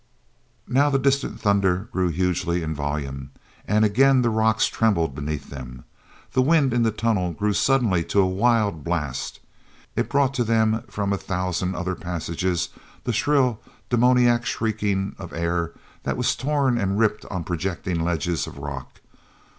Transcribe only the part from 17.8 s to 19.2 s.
ledges of rock.